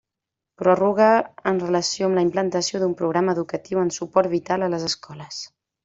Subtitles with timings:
[0.61, 1.09] Prorroga
[1.51, 5.45] en relació amb la implantació d'un programa educatiu en suport vital a les escoles.